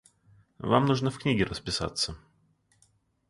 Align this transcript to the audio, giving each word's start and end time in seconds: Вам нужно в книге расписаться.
Вам 0.57 0.85
нужно 0.87 1.11
в 1.11 1.19
книге 1.19 1.43
расписаться. 1.43 2.15